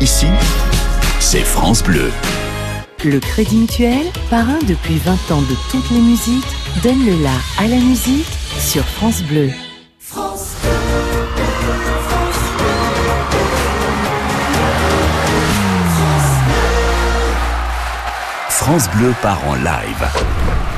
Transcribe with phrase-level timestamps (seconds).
[0.00, 0.26] Ici,
[1.18, 2.12] c'est France Bleu.
[3.04, 6.46] Le Crédit Mutuel, parrain depuis 20 ans de toutes les musiques,
[6.84, 8.26] donne le la à la musique
[8.60, 9.50] sur France Bleu.
[18.48, 20.77] France Bleu part en live.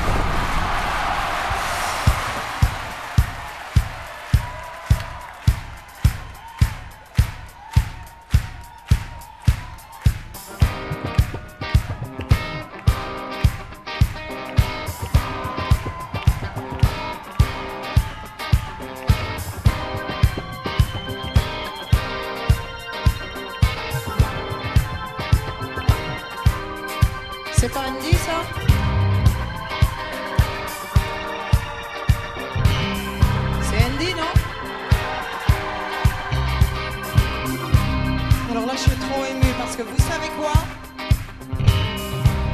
[39.83, 40.53] Vous savez quoi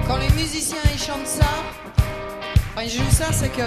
[0.06, 1.46] Quand les musiciens ils chantent ça,
[2.74, 3.62] quand ils jouent ça c'est que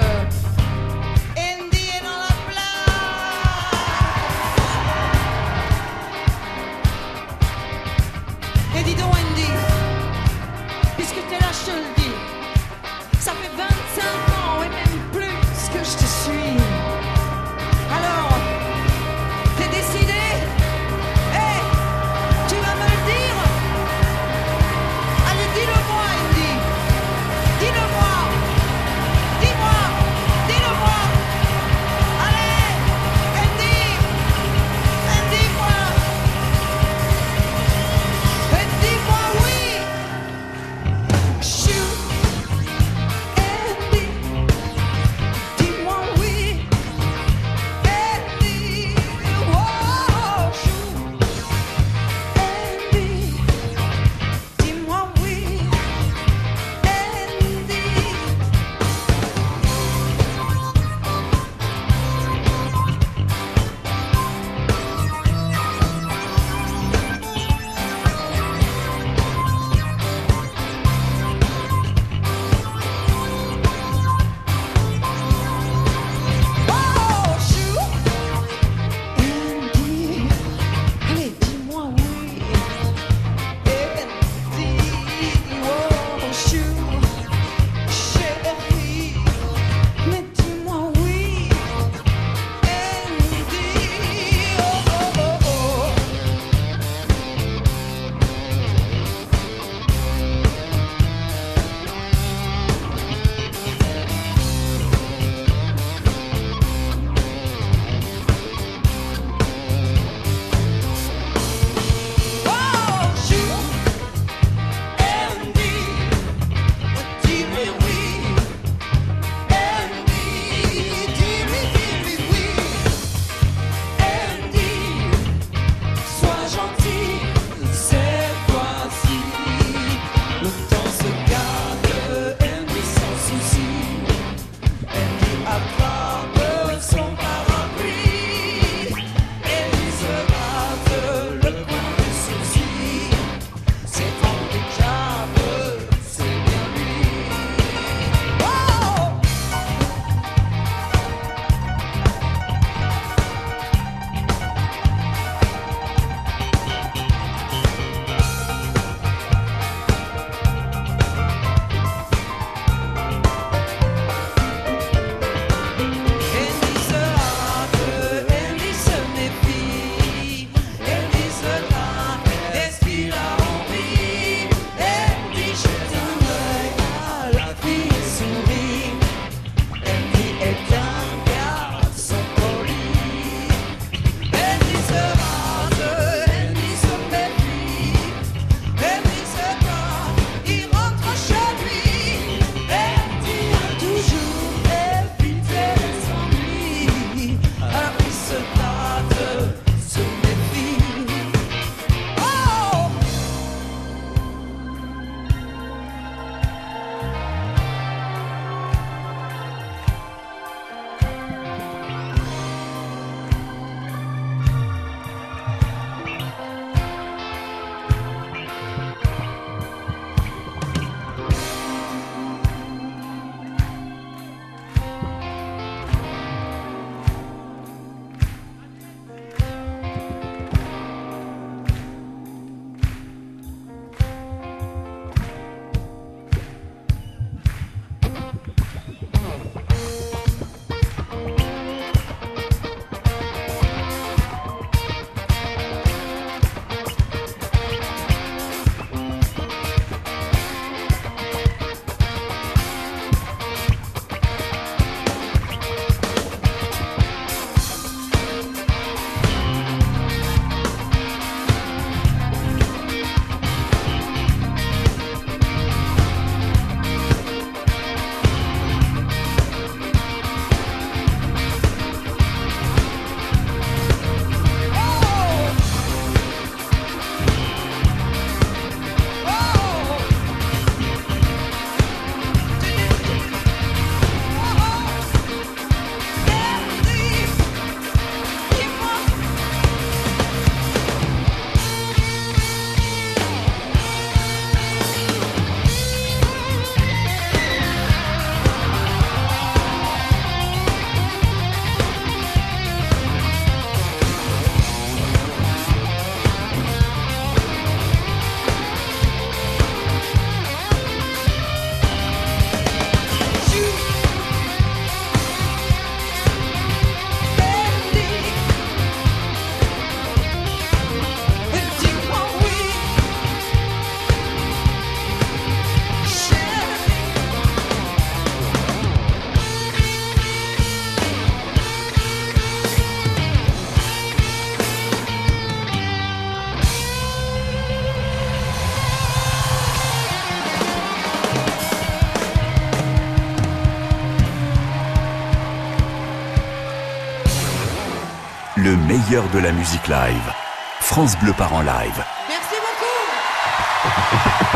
[349.09, 350.33] meilleur de la musique live.
[350.81, 352.03] France Bleu part en live.
[352.27, 353.01] Merci beaucoup.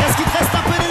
[0.00, 0.83] Est-ce qu'il te reste un peu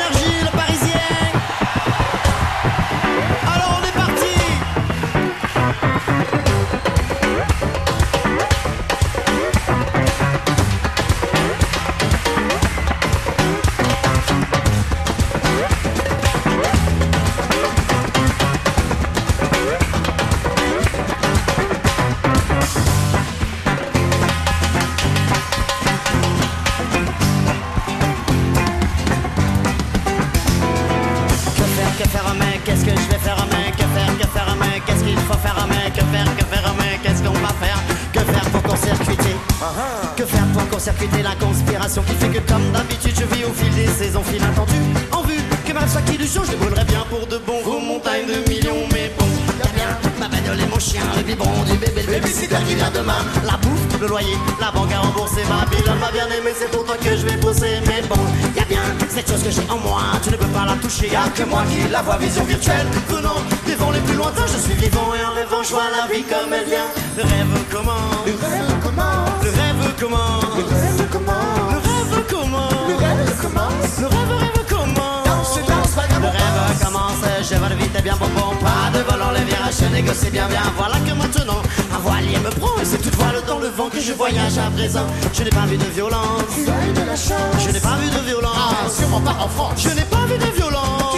[40.84, 44.44] court-circuiter la conspiration Qui fait que comme d'habitude je vis au fil des saisons Fil
[44.44, 44.76] attendu,
[45.12, 48.28] en vue que ma qui du jour Je brûlerai bien pour de bons vos montagnes
[48.28, 49.26] de millions Mais bon,
[49.64, 52.92] y'a bien ma bagnole et mon chien Le biberon du bébé, le babysitter qui vient
[52.92, 53.24] demain.
[53.46, 55.44] La bouffe, le loyer, la banque à rembourser.
[55.48, 58.20] Ma bille, m'a bien aimé, c'est pour toi que je vais bosser Mais bon,
[58.56, 61.30] y'a bien cette chose que j'ai en moi Tu ne peux pas la toucher, y'a
[61.34, 64.74] que moi qui la vois Vision virtuelle, venant des vents les plus lointains Je suis
[64.74, 66.90] vivant et en rêvant, je vois la vie comme elle vient.
[67.16, 69.73] Le rêve commence Le rêve commence Le rêve
[70.04, 71.40] Le rêve commence
[71.72, 77.78] Le rêve commence Le rêve commence Le rêve, rêve commence Le rêve commence, je vole
[77.78, 80.96] vite et bien bon bon Pas de volant, les virages se négocient bien bien Voilà
[81.00, 81.62] que maintenant,
[81.96, 84.70] un voilier me prend Et c'est toute voile dans le vent que je voyage à
[84.72, 89.38] présent Je n'ai pas vu de violence Je n'ai pas vu de violence Sûrement pas
[89.40, 91.16] en France Je n'ai pas vu de violence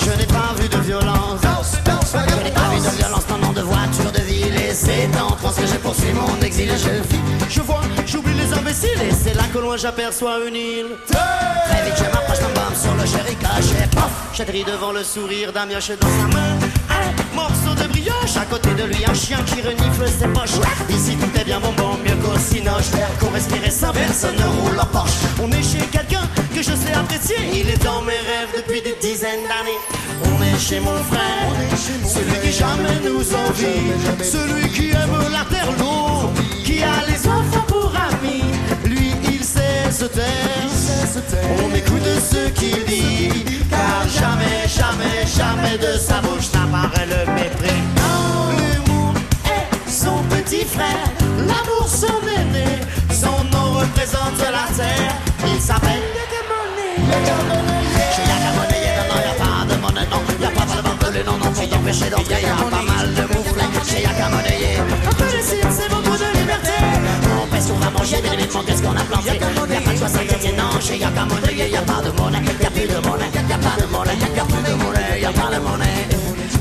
[0.00, 3.51] Je n'ai pas vu de violence Je n'ai pas vu de violence, non, non, de
[3.51, 3.51] de
[4.72, 7.20] en France que je poursuis mon exil je vis.
[7.50, 10.86] Je vois, j'oublie imbéciles Et c'est là qu'au loin j'aperçois une île.
[11.06, 15.52] Très vite je m'approche d'un bombe sur le chéri caché Pof, j'atterris devant le sourire
[15.52, 16.58] d'un mioche dans sa main.
[16.90, 20.58] Un morceau de brioche, à côté de lui un chien qui renifle ses poches.
[20.88, 22.90] Ici tout est bien bonbon, mieux qu'au cinoche.
[22.94, 25.12] L'air qu'on respirait sans personne ne roule en Porsche.
[25.42, 27.36] On est chez quelqu'un que je sais apprécier.
[27.52, 29.80] Il est dans mes rêves depuis des dizaines d'années.
[30.24, 31.48] On est chez mon frère,
[32.06, 36.21] celui qui jamais nous envie Celui qui aime la terre, l'eau,
[36.82, 38.44] qui a les enfants pour amis.
[38.84, 40.26] Lui il sait se taire,
[41.64, 47.82] on écoute ce qu'il dit Car jamais, jamais, jamais de sa bouche n'apparaît le mépris.
[48.58, 51.08] L'humour est son petit frère,
[51.38, 52.66] l'amour son aîné.
[53.10, 55.14] Son nom représente la terre,
[55.46, 56.90] il s'appelle Yakamoné
[58.14, 60.22] Chez Yakamoné, non, non, y'a pas de monnaie, non.
[60.40, 62.91] Y'a pas mal de barbelés, non, non, pour t'empêcher d'entrer Y'a pas mal de
[68.12, 70.56] pèse, on va manger, bien évidemment, qu'est-ce qu'on a planté Y'a pas de ça gagne,
[70.56, 74.18] non, chez Yakamoné Y'a pas de monnaie, y'a plus de monnaie Y'a pas de monnaie,
[74.36, 76.08] y'a plus de monnaie Y'a pas de monnaie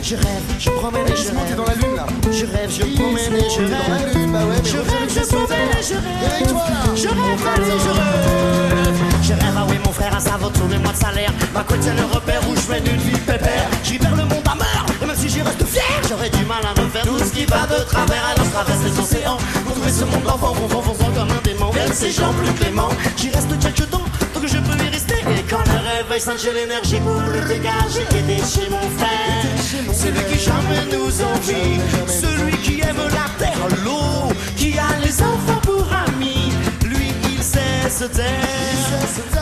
[0.03, 1.55] je rêve, je promène et je rêve.
[1.55, 2.05] dans la lune là.
[2.31, 4.13] Je rêve, je promène et je Dans la rêve.
[4.17, 6.19] lune, bah ouais, Je rêve, je promène et je rêve.
[6.25, 6.95] Réveille-toi là.
[6.95, 8.97] Je rêve, allez, je rêve.
[9.23, 11.31] Je rêve, ah oui, mon frère, à ça vaut tous mes mois de salaire.
[11.53, 13.69] Ma quotidienne le repère où je mène une vie pépère.
[13.85, 16.59] J'y vers le monde à meurtre, et même si j'y reste fier, j'aurais du mal
[16.65, 18.25] à refaire tout ce qui va de travers.
[18.33, 19.37] Alors je traverse les océans
[19.81, 22.89] pour trouver ce monde d'enfants, vont fonçant comme un démon vers ces gens plus cléments.
[23.17, 25.15] J'y reste quelques temps, tant que je peux y rester.
[25.15, 28.05] Et quand le réveil sonne, j'ai l'énergie pour le dégager.
[28.11, 34.33] J'étais chez mon frère, celui qui jamais nous envie, celui qui aime la terre, l'eau,
[34.55, 36.51] qui a les enfants pour amis.
[36.85, 38.27] Lui, il sait se taire.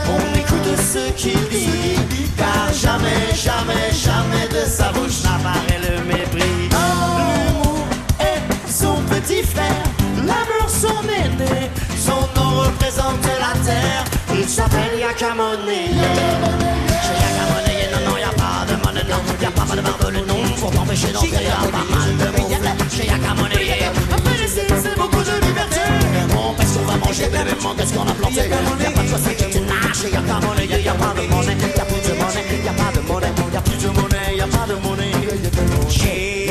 [0.08, 1.96] On écoute ce qu'il dit,
[2.36, 5.79] car jamais, jamais, jamais de sa bouche n'apparaît
[14.50, 15.94] s'appelle Yakamoné.
[17.06, 20.24] Chez Yakamoné, non, non, y a pas de monnaie, non, y a pas de barbelés,
[20.26, 22.74] non, pour t'empêcher d'entrer, y a pas mal de mouflets.
[22.90, 23.56] Chez Yakamoné,
[24.24, 25.80] peu d'ici, c'est beaucoup de liberté.
[26.34, 28.48] Bon, parce qu'on va manger, bébé, mon qu'est-ce qu'on a planté?
[28.48, 30.02] Y a pas de choix, c'est que tu nages.
[30.02, 32.90] Chez Yakamoné, y a pas de monnaie, y a plus de monnaie, y a pas
[32.90, 35.12] de monnaie, y a plus de monnaie, y a pas de monnaie.
[35.88, 36.50] Chez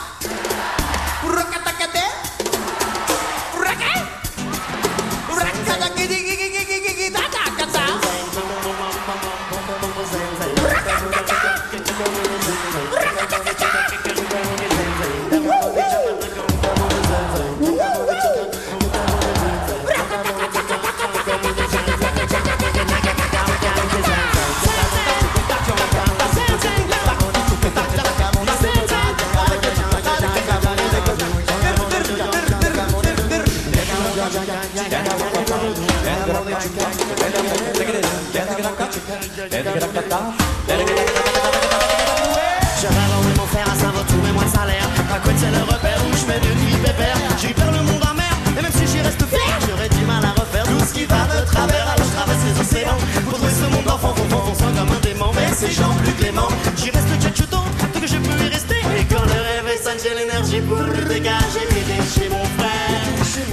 [55.71, 56.49] ces gens plus cléments.
[56.77, 57.63] J'y reste temps,
[57.93, 58.79] tant que je peux y rester.
[58.97, 61.65] Et quand le rêve sonne, j'ai l'énergie pour le dégager.
[61.71, 63.01] M'aider chez mon frère,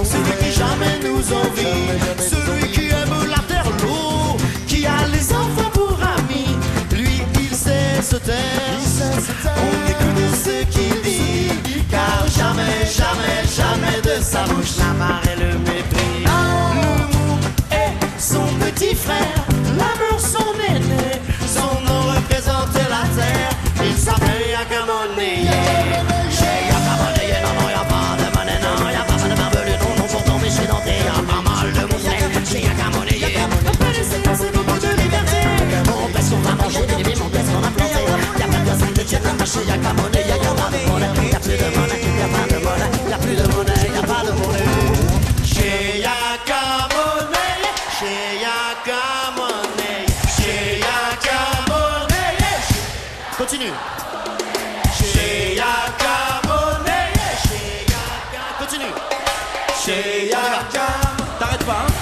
[0.03, 1.79] celui qui jamais nous envie
[2.17, 6.55] Celui qui aime la terre, l'eau, qui a les enfants pour amis
[6.91, 8.35] Lui, il sait se taire.
[9.45, 14.77] On écoute ce qu'il dit, car jamais, jamais, jamais de sa bouche
[15.31, 16.23] et le mépris.
[16.25, 17.39] L'amour
[17.71, 19.45] est son petit frère,
[53.39, 53.71] Continue.
[58.59, 58.91] Continue.
[61.39, 61.93] T'arrêtes pas, hein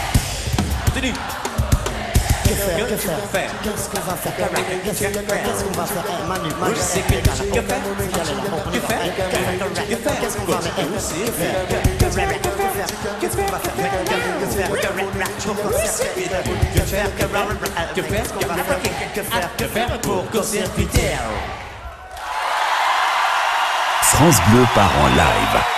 [0.86, 1.14] Continue.
[2.48, 3.51] Que faire, que faire, Faire.
[3.63, 4.34] Qu'est-ce qu'on va faire
[4.84, 7.82] Qu'est-ce qu'on va faire Eh, Manu, Manu, c'est que- que faire Que faire
[8.68, 11.56] Que faire Qu'est-ce qu'on va faire Eh, c'est faire.
[12.00, 12.88] Que faire Que faire
[13.20, 15.08] Qu'est-ce qu'on va faire Que faire Que faire Que faire
[17.16, 18.82] Que faire Que faire qu'on va faire
[19.13, 21.12] Que faire Que faire pour court-circuiter
[24.01, 25.76] France Bleu part en live.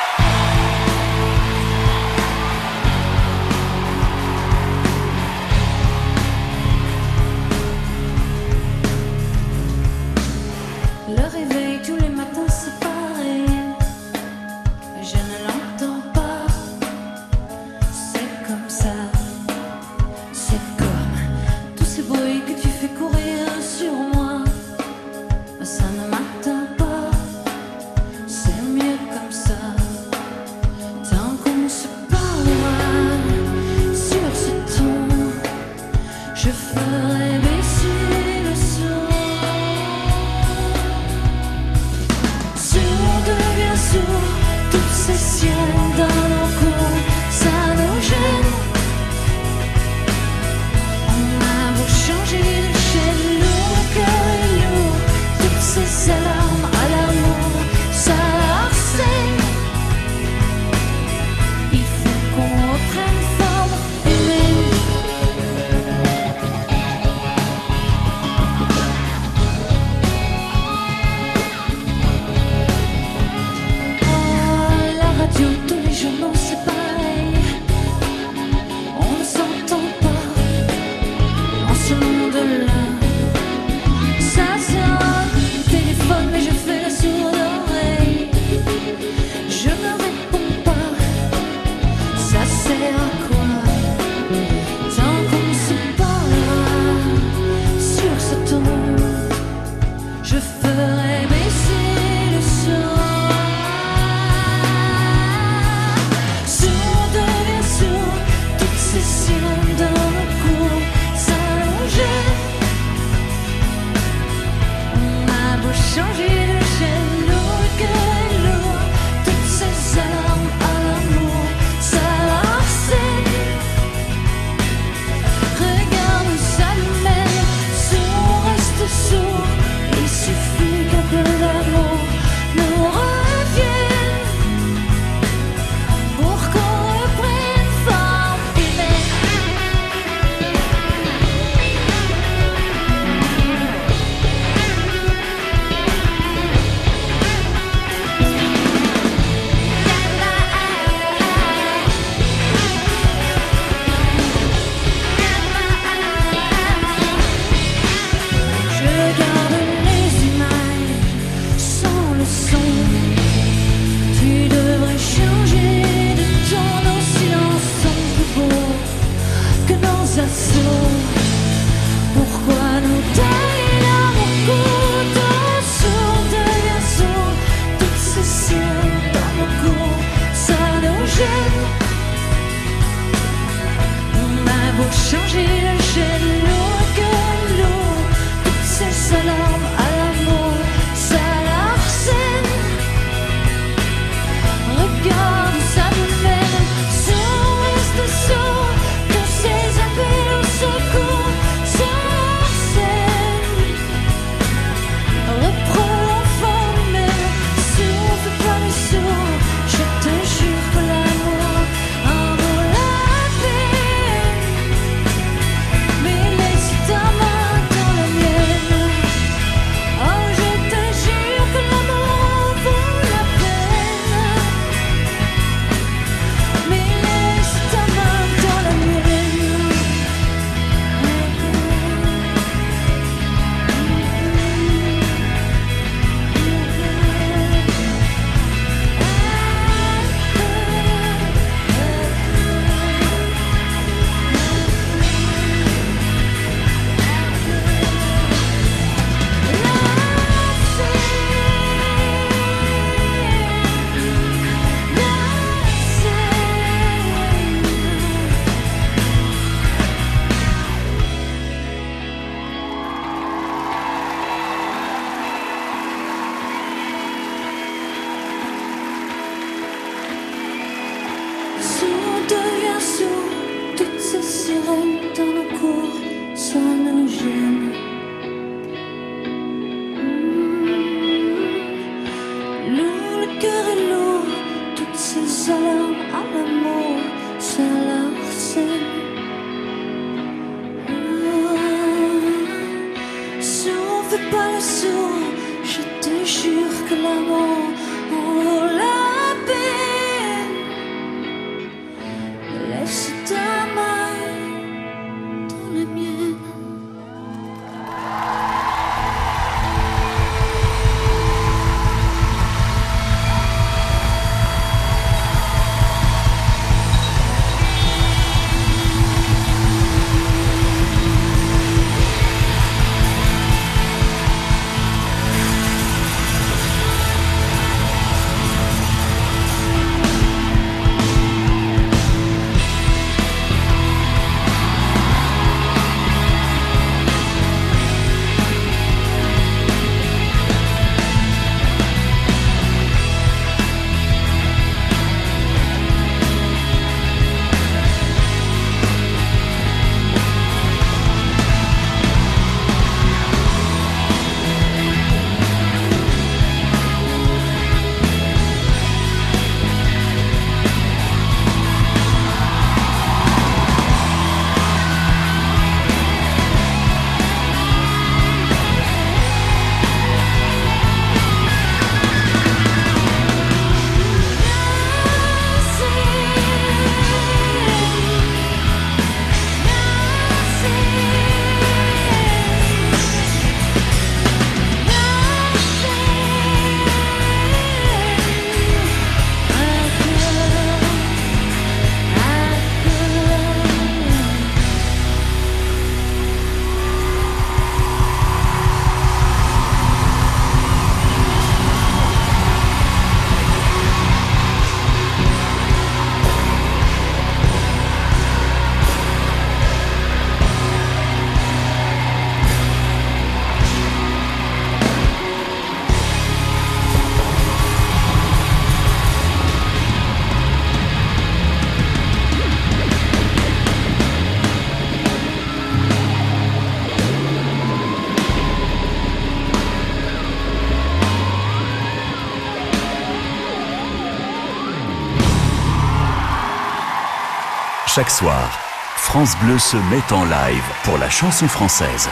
[437.99, 438.57] Chaque soir,
[438.95, 442.07] France Bleu se met en live pour la chanson française.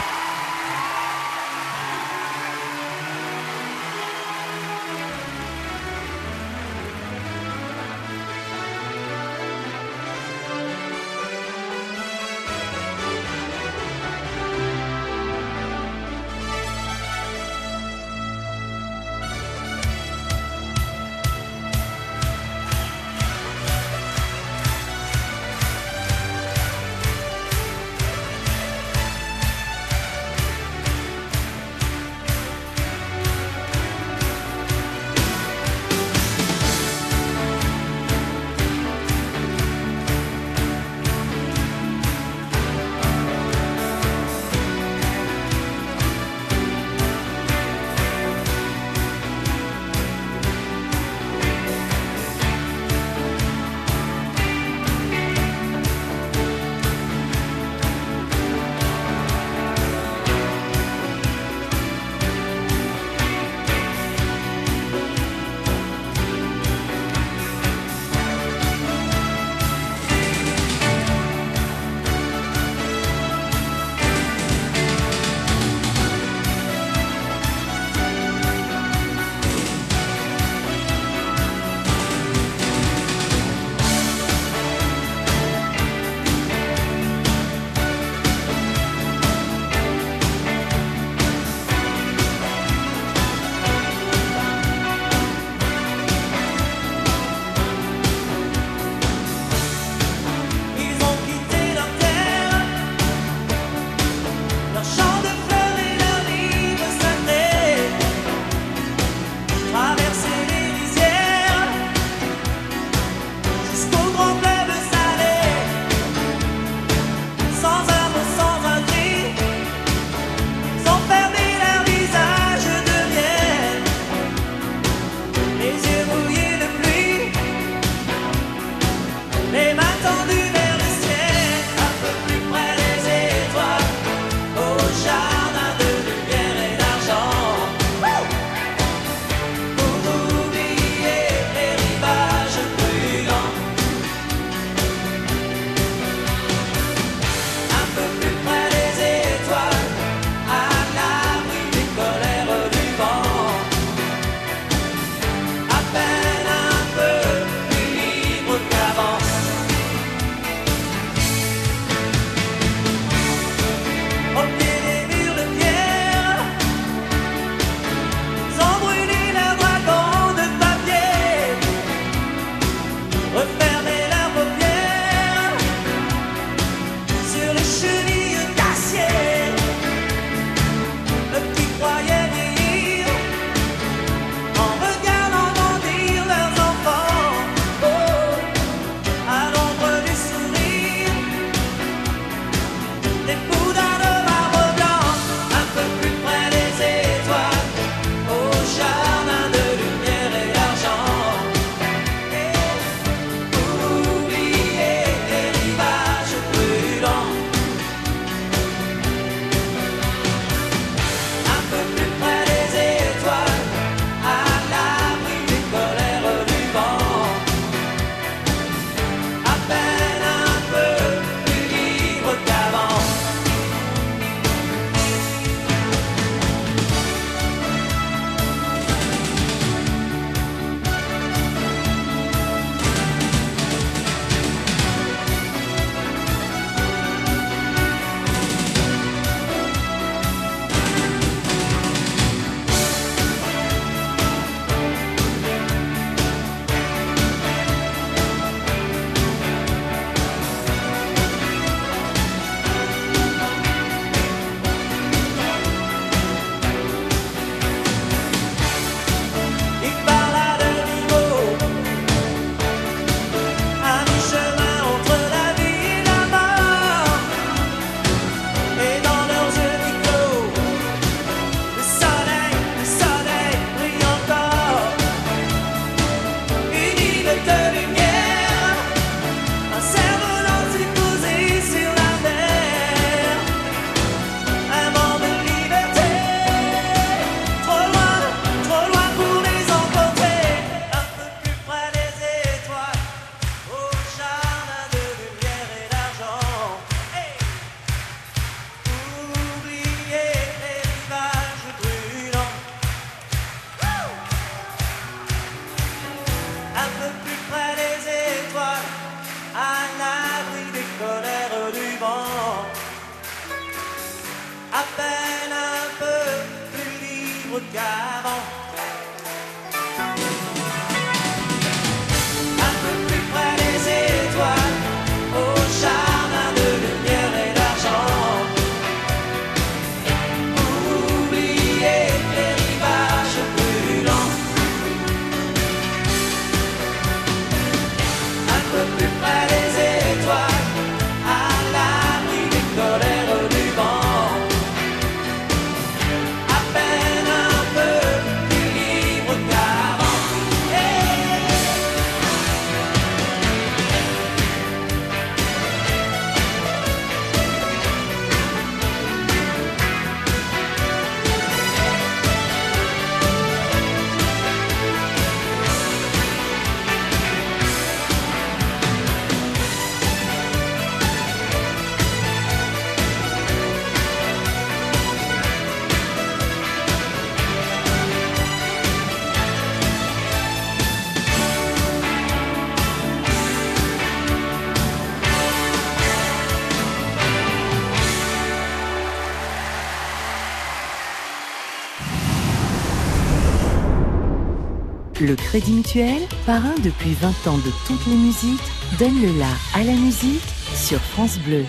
[395.28, 398.62] Le Crédit Mutuel, parrain depuis 20 ans de toutes les musiques,
[398.98, 399.46] donne le la
[399.78, 400.40] à la musique
[400.74, 401.66] sur France Bleu.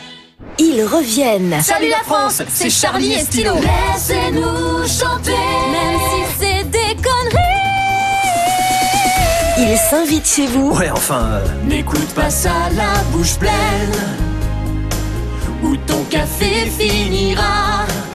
[0.57, 1.61] Ils reviennent.
[1.61, 3.55] Salut la France, c'est Charlie et Stylo.
[3.55, 5.31] Laissez-nous chanter,
[5.71, 7.43] même si c'est des conneries.
[9.57, 10.71] Ils s'invitent chez vous.
[10.71, 11.25] Ouais, enfin.
[11.33, 13.91] euh, N'écoute pas ça la bouche pleine.
[15.63, 17.35] Ou ton café fini